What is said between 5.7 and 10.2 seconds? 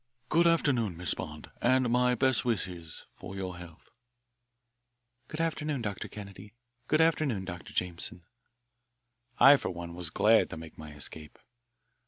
Dr. Kennedy. Good afternoon, Dr. Jameson." I for one was